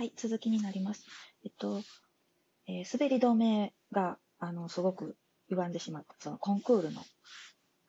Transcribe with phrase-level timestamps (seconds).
[0.00, 1.04] はい、続きになります。
[1.44, 1.82] えっと、
[2.66, 5.14] えー滑り止めが、あの、すごく
[5.50, 7.02] 歪んでしまった、そのコンクールの、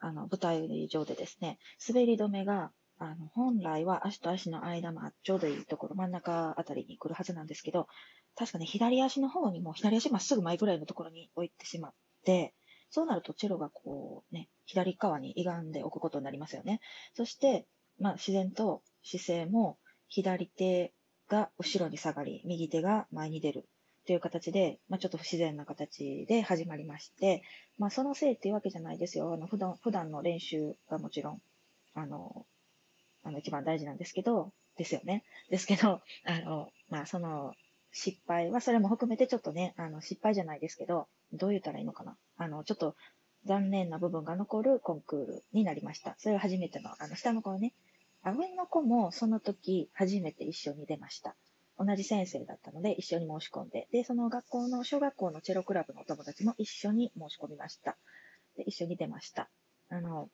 [0.02, 7.88] あの、舞台上でですね、滑り止めが、あの、本来は足と足の間のあちょうどいいところ、真ん中あたりに来るはずなんですけど、
[8.36, 11.94] 確かね、左足の方にも、左足まっすぐ前ぐらいのところに置いてしまっ
[12.26, 12.54] て、
[12.90, 16.82] そうなるとチェロがこうね、左側に歪んでおくことになりますよね。
[17.14, 17.68] そして、
[18.00, 19.78] まあ自然と姿勢も
[20.10, 20.94] 左手
[21.32, 23.66] が後ろに下がり、右手が前に出る
[24.06, 27.42] という形で、まあ、ちょっと不自然な形で始まりまして、
[27.80, 29.34] まあ、そのせいっていうわけじゃないですよ。
[29.34, 31.42] あの普段普段の練習がもちろん、
[31.96, 32.46] あの、
[33.24, 35.24] あの一番大事なんですけど、ですよね。
[35.50, 37.54] ですけど、 あの、まあ、その
[37.94, 42.18] 失敗は、それも含めてちょっとね、あの失敗じゃないですけど、どう言ったらいいのかな。
[42.36, 42.98] あの、ちょっと
[43.46, 46.16] 残念な部分が残るコンクールになりました。
[46.18, 47.74] それは初めての、あの、下の子ね、
[48.24, 51.36] あ上の子もその時初めて一緒に出ました。
[51.78, 57.98] 同じ先生だったので一緒に申し込んで、で、その学校の、小学校のチェロクラブのお友達も一緒に申し込みました。
[58.56, 59.50] で、一緒に出ました。
[59.90, 60.30] あの、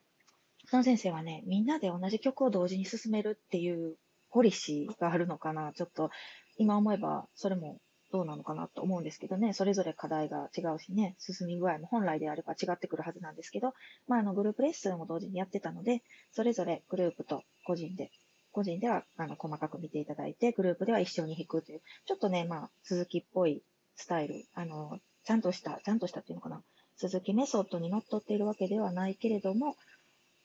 [0.65, 3.95] その先生はね、みんなで同じ曲を同時に進めるっていう
[4.29, 5.71] ポリシーがあるのかな。
[5.73, 6.09] ちょっと、
[6.57, 7.79] 今思えばそれも
[8.11, 13.73] どうなのかなと思うんですけどね、それぞれ課題が違うしね、進み具合も本来であれば違ってくるはずなんですけど、
[14.07, 18.11] まあ、あの、グループレッスンも同時にやってたので、それぞれグループと個人で、
[18.51, 23.61] 個人ではあの細かく見ていただいて、グループでは一緒に弾くという、ちょっとね、まあ、鈴木っぽい
[23.95, 26.63] スタイル、あの、ちゃんとした、ちゃんとしたっていうのかな、
[26.95, 29.75] 鈴木メソッドにのっっているわけではないけれども、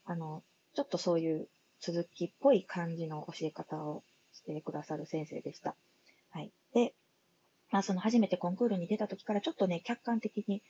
[0.04, 0.42] あの、
[0.74, 1.48] ちょっとそういう
[1.80, 4.02] 鈴木っぽい感じの教え方を
[4.32, 5.74] してくださる先生でした。
[6.30, 6.52] はい。
[6.74, 6.94] で、
[7.72, 10.62] まあ、その初めてコンクールに出た時からちょっとね、客観的に、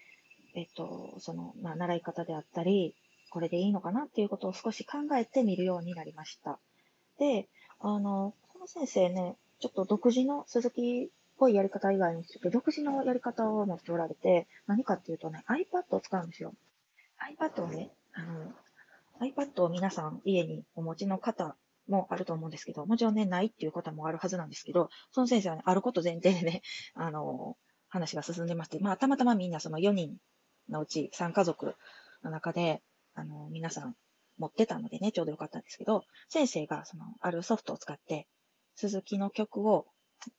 [0.54, 2.94] えっと、その、まあ、習い方であったり、
[3.30, 6.58] これでいいのかなっていうことを少し考えてみるようになりました。
[7.18, 7.48] で、
[7.80, 16.54] あの、この先生ね、ちょっと独自の鈴木っぽいやり方以外に、ちょっと独自のやり方を持っておられて、何かっていうとね、iPad を使うんですよ。
[17.36, 18.52] iPad をね、あの、
[19.20, 21.56] iPad を皆さん家にお持ちの方
[21.88, 26.62] もあると思うんですけど、もちろんね、ないっていう方もあるはずなんですけど、その先生はね、あること前提でね、
[26.94, 27.56] あの、
[27.88, 30.16] 話が進んでまして、まあ、たまたまみんなその4人
[30.68, 31.76] のうち3家族
[32.22, 32.82] の中で、
[33.14, 33.96] あの、皆さん
[34.38, 38.28] 持ってたのでね、ちょうどよかったんですけど、先生がその、あるソフトを使って、
[38.76, 39.86] 鈴木の曲を、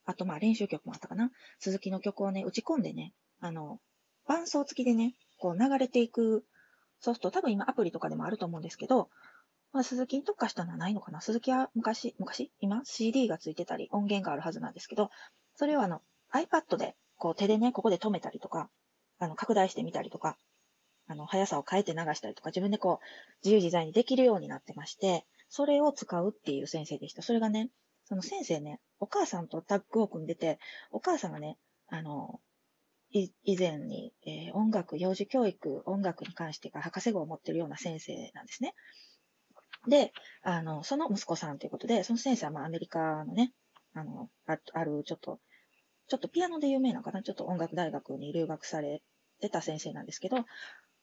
[0.05, 3.79] あとまあ練習曲もあったかな、鈴木の曲をね、打ち込んでね、あの、
[4.25, 6.45] 伴奏付きでね、こう流れていく
[6.99, 9.09] ソフト、多分今アプリとかでもあると思うんですけど、
[9.73, 11.19] まあ、鈴木に特化したのはないのかな？
[11.19, 12.51] 鈴木は昔、昔？
[12.61, 15.09] 今？CD がついてたり音源があるはずなんですけど、
[15.55, 16.01] それをあの
[16.31, 18.69] iPad でこう手でね、ここで止めたりとか、
[19.19, 20.37] あの拡大してみたりとか、
[21.07, 23.05] あの速さを変えて流したりとか、自分でこう
[23.43, 27.23] 自由自在にできるようになってまして、それを使うっていう先生でした。
[27.23, 27.69] それがね、
[28.05, 30.59] その先生ね、お母さんとタッグを組んでて、
[30.91, 31.57] お母さんがね、
[31.87, 32.39] あの、
[33.11, 38.75] 以前に、えー音楽、幼児教育、音楽に関してが博士号を持ってるような先生なんですね。
[39.87, 40.11] で、
[40.41, 43.51] あの、その息子さんということで、その先生はまあアメリカのね、
[43.93, 45.39] あの、ああるちょっと、
[46.07, 49.01] ちょっとピアノで有名なのかなちょっと音楽大学に留学され
[49.39, 50.45] てた先生なんですけど、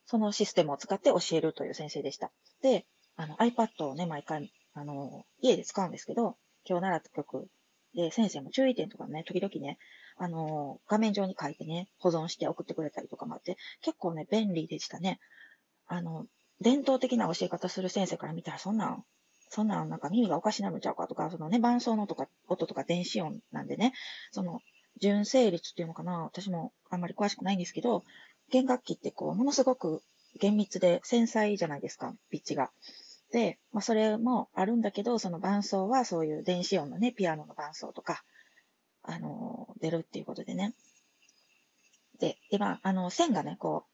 [0.06, 2.32] そのシステムを使って教えるという先生でした。
[2.62, 2.86] で、
[3.16, 7.48] あの iPad をね、毎回、あの、家で使うんですけど、今日習った曲
[7.94, 9.78] で、先生も注意点とかね、時々ね、
[10.16, 15.18] あの、画面上に書いてね、保存して送ってくれたりとかもあって、結構ね、便利でしたね。
[15.86, 16.26] あの、
[16.60, 19.04] 伝統的な教え方する先生から見たら、そんなん、
[19.48, 23.92] そんなんなんか耳がおかしなのちゃうかとか、そのね、伴奏のとか、音とか電子音なんでね、
[24.30, 24.60] その、
[25.00, 28.04] 純正率っていうのかな、私もあんまり詳しくないんですけど、
[28.50, 30.02] 弦楽器ってこう、ものすごく
[30.38, 32.70] 厳密で繊細じゃないですか、ピッチが。
[33.32, 38.22] で、まあ、それもあるんだけど、その伴奏はそういう電子音のね、ピアノの伴奏とか、
[39.02, 40.74] あの、出るっていうことでね。
[42.18, 43.89] で、で、まあ、あの、線がね、こう、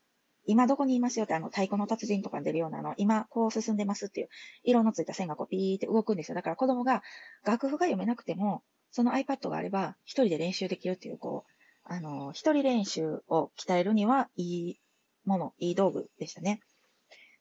[0.46, 4.28] 今どこにいますよって、あの、太鼓の達人とかに出るような、あの、今こう進んでますっていう、
[4.64, 6.34] 色のついた線がこう、ピーって動くんですよ。
[6.34, 7.02] だから子供が
[7.44, 11.50] 楽譜が読めなくても、その iPad があれば、一人で練習できるっていう、こう、
[11.84, 14.80] あの、一人練習を鍛えるには、いい
[15.24, 16.60] もの、いい道具でしたね。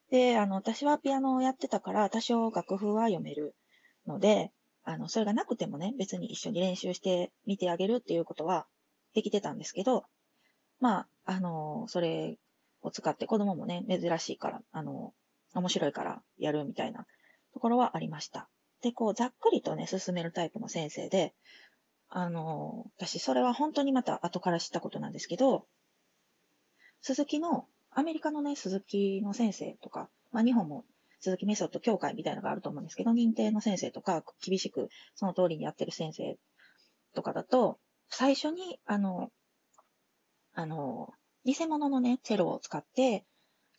[0.10, 3.56] で、あの、私はピアノをやってたから、多少楽譜は読める
[4.06, 4.52] ので、
[4.84, 8.68] あの、それがなくてもね、別に一緒に練習してみてあげるっていうことは
[9.14, 10.06] できてたんですけど、
[10.80, 12.38] まあ、あの、それ
[12.86, 15.14] を使って子供もね、珍しいから、あの、
[15.54, 17.06] 面白いからやるみたいな
[17.54, 18.50] ところはありました。
[18.82, 21.34] で、こう、ざっくりとね、進めるタイプの先生で、
[22.10, 25.66] あの、私、それは本当にまた後から知ったことなんですけど、
[27.02, 30.86] 鈴木の、アメリカのね、鈴木の先生とか、まあ日本も
[31.22, 36.38] 鈴木メソッド協会みたいなのがあると思うんですけど、認定の先生とか、厳しくその通りにやってる先生
[37.16, 37.80] とかだと、
[38.10, 39.32] 最初に、あの、
[40.54, 41.14] あの、
[41.46, 43.24] 偽物のね、チェロを使って、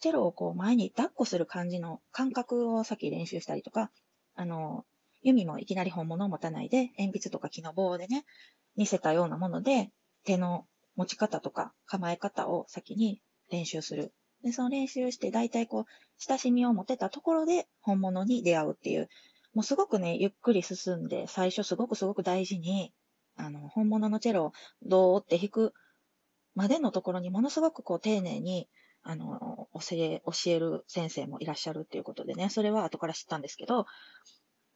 [0.00, 3.90] チェロをこう前に抱っこする感じの感覚を先練習したりとか、
[4.36, 4.84] あの、
[5.22, 8.24] 弓もいきなり本物を持たないで、鉛筆とか木の棒でね、
[8.76, 9.90] 似せたようなもので、
[10.24, 13.20] 手の持ち方とか構え方を先に
[13.50, 14.12] 練習する。
[14.44, 15.84] で、その練習して、大体こう、
[16.18, 19.08] 親しみを持てたところで本物に出会うっていう、
[19.54, 22.92] もうすごくね、ゆっくり進んで、最初すごくすごく大事に、
[23.36, 24.52] あの、本物のチェロを
[24.82, 25.72] どうって弾く
[26.56, 28.69] までのところにものすごくこう丁寧に、
[29.03, 33.87] あの、教え、教える先生もいらっしゃるっていうことでね、それは後から知ったんですけど、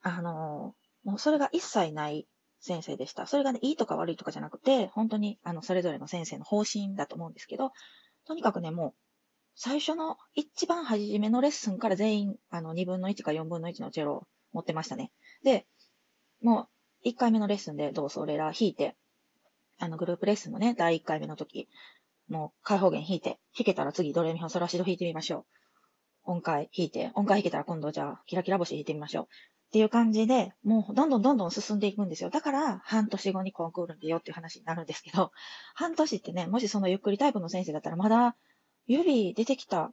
[0.02, 2.28] あの、もうそれが一切ない
[2.60, 3.26] 先生でした。
[3.26, 7.72] それがね、いいとか悪いとかじゃなくて、本当に、あの、それぞれの先生の方針だと思うんですけど、
[8.26, 8.94] とにかくね、もう、
[9.54, 15.10] 最初の一番初めのレッスンから全員、あの、2分の1か4分の1のチェロを持ってましたね。
[15.42, 15.66] で、
[16.42, 16.68] も
[17.04, 18.96] う、1回目のレッスンで、どうそれら弾いて、
[19.80, 21.68] あの、グループレッスンのね、第1回目の時、
[22.28, 25.46] もう、開放弦弾いて、弾けたら次、ドレミファソラシド弾いてみましょ
[26.26, 26.32] う。
[26.32, 29.24] 音階弾いて、音階弾けたら今度じゃあ、キラキラ星弾いてみましょう。
[29.24, 29.26] っ
[29.72, 32.30] ていう感じで、もうどんどんどんどん進んでいくんですよ。
[32.30, 35.30] だから、半年後にコンクールに出ようっていう話になるんですけど、
[35.74, 38.36] 半年ってね、もしそのゆっくりタイプの先生だったら、まだ
[38.86, 39.92] 指出てきた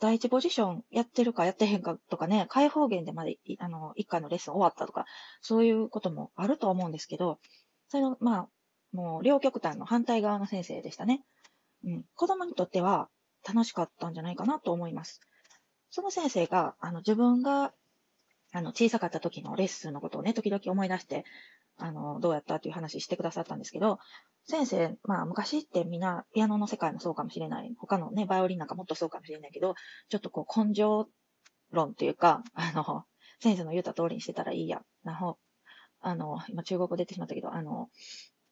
[0.00, 5.06] 第一ポジションやってるかやってへんかとかね、開放弦でまで、あの、一回のレッスン終わったとか、
[5.40, 7.38] そういうこともあると思うんですけど、
[7.88, 8.48] それの、まあ、
[8.92, 11.22] もう両極端の反対側の先生でしたね。
[11.84, 12.04] うん。
[12.14, 13.08] 子供にとっては
[13.46, 15.20] 楽しかったんじゃないかなと思います。
[15.90, 17.72] その先生が、あの、自分が
[18.52, 21.24] あの、小さかった時のレッスンのことをね、時々思い出して、
[21.76, 23.98] あの、どうやったっていう話してくださったんですけど、
[24.46, 27.74] 先生、まあ、昔ってみんな、ピアノの世界もそうかもしれない。
[27.78, 29.74] 他のね、バイオリンなんかもっとそうかもしれないけど、
[30.08, 31.08] ちょっとこう、根性
[31.70, 33.04] 論っていうか、あの、
[33.40, 34.80] 先生の言った通りにしてたらいいや。
[35.04, 35.36] なほ、
[36.00, 37.90] あの、今中国語出てしまったけど、あの、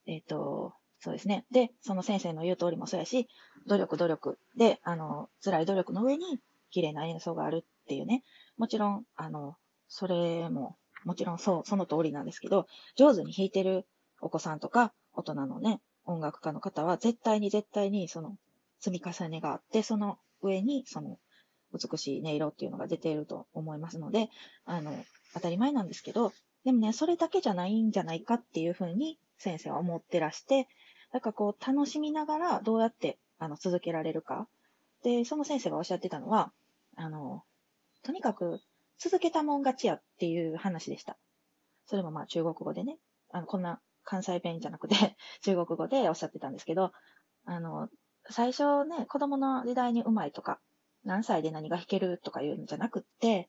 [0.07, 1.45] えっ、ー、と、そうですね。
[1.51, 3.29] で、その先生の言う通りもそうやし、
[3.67, 8.23] 努力努力で、あの、辛い努力の上に綺麗な演奏があるっていうね。
[8.57, 9.57] もちろん、あの、
[9.89, 12.67] それも、もちろんそう、その通りなんですけど、
[12.97, 13.87] 上手に弾いてる
[14.21, 18.37] お子さんとか、大人のね、音楽家の方は、絶対に絶対に、その、
[18.81, 21.19] 積み重ねがあって、その上に、その、
[21.73, 24.31] 美しい音色っていうのが出ていると思いますので、
[24.65, 24.93] あの、
[25.35, 26.33] 当たり前なんですけど、
[26.65, 30.69] でもね、それだけじゃないんじゃないかっていうふうに先生は思ってらして、
[31.13, 34.49] だかこう、楽しみながらどうやってあの続けられるか。
[35.03, 36.53] で、その先生がおっしゃってたのは、
[36.97, 37.45] あの、
[38.03, 38.61] とにかく
[38.99, 41.19] 続けたもん勝ちやっていう話でした。
[41.87, 42.99] それもまあ中国語でね、
[43.31, 44.95] あの、こんな関西弁じゃなくて
[45.43, 46.93] 中国語でおっしゃってたんですけど、
[47.45, 47.89] あの、
[48.31, 50.61] 最初ね、子供の時代にうまいとか、
[51.05, 53.49] 何歳で何が弾けるとかいうんじゃなくって、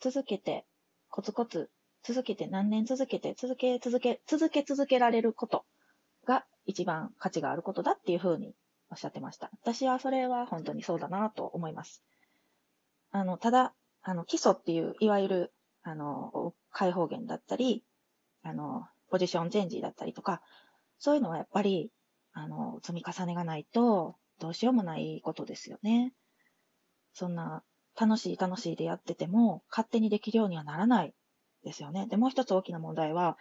[0.00, 0.66] 続けて、
[1.10, 1.70] コツコツ、
[2.04, 5.64] 続けて何年続けて、続け、続け、続け続けられること
[6.26, 8.54] が一番価値があることだっていうふうに
[8.90, 9.50] おっしゃってました。
[9.62, 12.02] 私はそれは本当にそうだなと思います。
[13.10, 15.52] あの、ただ、あの、基礎っていう、いわゆる、
[15.82, 17.84] あの、開放弦だったり、
[18.42, 20.42] あの、ポジションチェンジだったりとか、
[20.98, 21.90] そういうのはやっぱり、
[22.32, 26.12] あの、積み重ねがないと、どうしようもないことですよね。
[27.14, 27.62] そんな、
[27.98, 31.14] 楽しい楽しいでやってても、勝手にできるようにはならない
[31.64, 32.06] ですよね。
[32.06, 33.36] で、もう一つ大きな問題は、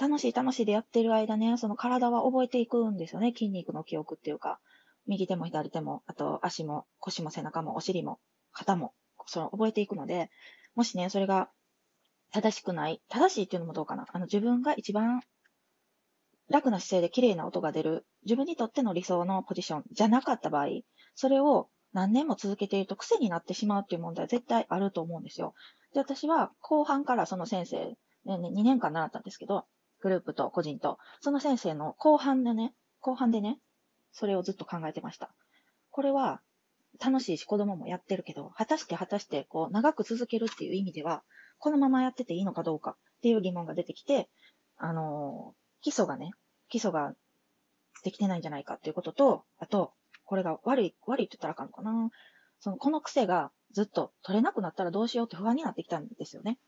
[0.00, 3.32] 楽しい楽しいでやってる間ね、その体は覚えていくんですよね。
[3.32, 4.58] 筋肉の記憶っていうか、
[5.06, 8.18] 右手も左手も、あと足も腰も背中もお尻も
[8.52, 8.94] 肩も
[9.26, 10.30] その覚えていくので、
[10.74, 11.50] もしね、それが
[12.32, 14.06] 正しくない、正しいっていうのもどうかな。
[14.12, 15.22] あの、自分が一番
[16.48, 20.66] 楽な姿勢で綺麗な音が出る、自分にとっての理想のポジションじゃなかった場合、
[21.14, 25.54] それを何年も続けていると癖になってしまうっていう問題は絶対あると思うんですよ。
[25.94, 27.96] で、私は後半からその先生、ね、
[28.26, 29.64] 2年間習ったんですけど、
[30.00, 33.58] グループと個人と、その先生の後半でね、後半でね、
[34.12, 35.32] それをずっと考えてました。
[35.90, 36.42] これは
[37.02, 41.22] 楽しいし子供もやってるけど、果たして果たしてこう長く続けるっていう意味では、
[41.58, 44.28] このままやってていいのかどうかっていう疑問が出てきて、
[44.76, 46.32] あの基礎がね、
[46.68, 47.14] 基礎が
[48.02, 49.92] できてないんじゃないかっていうことと、あと、
[50.34, 52.10] これが悪い、悪いって言ったらあかんのかな。
[52.58, 56.58] その、この癖がずっと取れなくなったらどうしようって不安になってきたんですよね。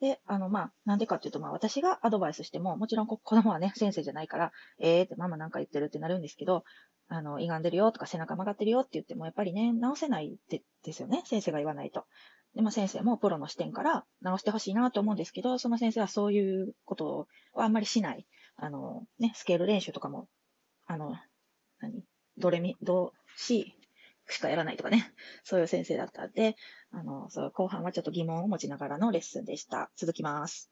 [0.00, 6.62] で、あの、まあ、なんでかっていうと、まあ、私がアドバイスしても、もちろん子供はね、先生じゃないから、えー、ってママなんか言ってるってなるんですけど、
[7.08, 11.24] あの、歪んでるよとか背中曲がってるよって言っても、やっぱりね、直せないでですよね。
[11.26, 12.04] 先生が言わないと。
[12.54, 18.24] で、まあ、先生もプロの視点から直してほしいなと思うんですけど、その先生はそういうことはあんまりしない。
[18.56, 20.28] あの、ね、スケール練習とかも、
[20.86, 21.16] あの、
[21.80, 22.04] 何？
[22.38, 23.74] ドレミ、ド、シ
[24.28, 25.12] しかやらないとかね。
[25.44, 26.56] そういう先生だったんで、
[26.90, 29.90] あの、そう、後半はちょっと疑問を持ちながらのレッスンでした。
[29.96, 30.70] 続きます。